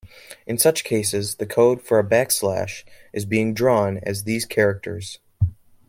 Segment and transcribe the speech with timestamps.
[0.47, 5.19] In such cases the code for a backslash is being drawn as these characters.